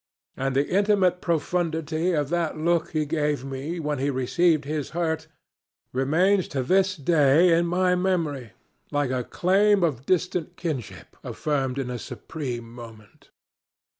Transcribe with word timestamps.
And 0.35 0.55
the 0.55 0.67
intimate 0.67 1.21
profundity 1.21 2.11
of 2.13 2.29
that 2.29 2.57
look 2.57 2.89
he 2.89 3.05
gave 3.05 3.45
me 3.45 3.79
when 3.79 3.99
he 3.99 4.09
received 4.09 4.65
his 4.65 4.89
hurt 4.97 5.27
remains 5.93 6.47
to 6.47 6.63
this 6.63 6.95
day 6.97 7.55
in 7.55 7.67
my 7.67 7.93
memory 7.93 8.53
like 8.89 9.11
a 9.11 9.23
claim 9.23 9.83
of 9.83 10.07
distant 10.07 10.57
kinship 10.57 11.15
affirmed 11.23 11.77
in 11.77 11.91
a 11.91 11.99
supreme 11.99 12.73
moment. 12.73 13.29